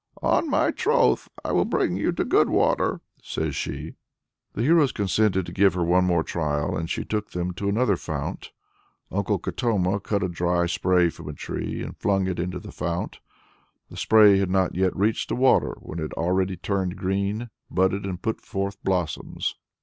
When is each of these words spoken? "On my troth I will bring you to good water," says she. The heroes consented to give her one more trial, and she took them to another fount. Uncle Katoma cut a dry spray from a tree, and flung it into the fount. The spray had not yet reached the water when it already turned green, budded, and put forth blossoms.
"On 0.23 0.49
my 0.49 0.71
troth 0.71 1.29
I 1.45 1.51
will 1.51 1.63
bring 1.63 1.95
you 1.95 2.11
to 2.13 2.25
good 2.25 2.49
water," 2.49 3.01
says 3.21 3.55
she. 3.55 3.93
The 4.53 4.63
heroes 4.63 4.91
consented 4.91 5.45
to 5.45 5.51
give 5.51 5.75
her 5.75 5.83
one 5.83 6.05
more 6.05 6.23
trial, 6.23 6.75
and 6.75 6.89
she 6.89 7.05
took 7.05 7.29
them 7.29 7.53
to 7.53 7.69
another 7.69 7.95
fount. 7.97 8.51
Uncle 9.11 9.37
Katoma 9.37 9.99
cut 9.99 10.23
a 10.23 10.27
dry 10.27 10.65
spray 10.65 11.11
from 11.11 11.29
a 11.29 11.33
tree, 11.33 11.83
and 11.83 11.95
flung 11.99 12.25
it 12.25 12.39
into 12.39 12.57
the 12.57 12.71
fount. 12.71 13.19
The 13.91 13.95
spray 13.97 14.39
had 14.39 14.49
not 14.49 14.73
yet 14.73 14.95
reached 14.97 15.29
the 15.29 15.35
water 15.35 15.75
when 15.79 15.99
it 15.99 16.13
already 16.13 16.57
turned 16.57 16.97
green, 16.97 17.51
budded, 17.69 18.03
and 18.03 18.19
put 18.19 18.41
forth 18.41 18.83
blossoms. 18.83 19.55